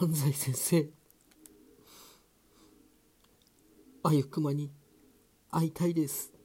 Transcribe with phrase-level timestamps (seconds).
[0.00, 0.90] 安西先生。
[4.04, 4.70] あゆくまに
[5.50, 6.37] 会いたいです。